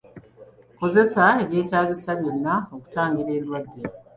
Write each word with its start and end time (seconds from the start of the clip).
Kozesa 0.79 1.23
ebyetaagisa 1.43 2.11
byonna 2.19 2.55
okutangira 2.75 3.31
endwadde. 3.37 3.81